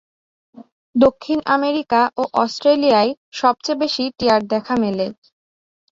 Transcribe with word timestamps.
দক্ষিণ 0.95 1.39
আমেরিকা 1.55 2.01
ও 2.17 2.23
অস্ট্রেলিয়ায় 2.35 3.11
সবচেয়ে 3.33 3.79
বেশি 3.81 4.03
টিয়ার 4.17 4.41
দেখা 4.53 4.73
মেলে। 4.83 5.05